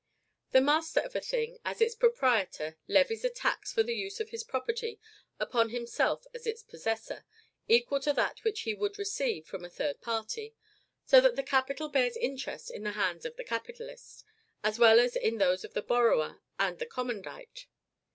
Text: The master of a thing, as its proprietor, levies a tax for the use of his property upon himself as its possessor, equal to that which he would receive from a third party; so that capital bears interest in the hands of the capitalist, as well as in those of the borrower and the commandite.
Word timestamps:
The 0.49 0.61
master 0.61 0.99
of 1.01 1.15
a 1.15 1.21
thing, 1.21 1.59
as 1.63 1.79
its 1.79 1.93
proprietor, 1.93 2.75
levies 2.87 3.23
a 3.23 3.29
tax 3.29 3.71
for 3.71 3.83
the 3.83 3.93
use 3.93 4.19
of 4.19 4.31
his 4.31 4.43
property 4.43 4.99
upon 5.39 5.69
himself 5.69 6.25
as 6.33 6.47
its 6.47 6.63
possessor, 6.63 7.23
equal 7.67 7.99
to 7.99 8.13
that 8.13 8.43
which 8.43 8.61
he 8.61 8.73
would 8.73 8.97
receive 8.97 9.45
from 9.45 9.63
a 9.63 9.69
third 9.69 10.01
party; 10.01 10.55
so 11.05 11.21
that 11.21 11.45
capital 11.45 11.87
bears 11.87 12.17
interest 12.17 12.71
in 12.71 12.81
the 12.81 12.93
hands 12.93 13.25
of 13.25 13.35
the 13.35 13.43
capitalist, 13.43 14.25
as 14.63 14.79
well 14.79 14.99
as 14.99 15.15
in 15.15 15.37
those 15.37 15.63
of 15.63 15.75
the 15.75 15.83
borrower 15.83 16.41
and 16.57 16.79
the 16.79 16.87
commandite. 16.87 17.67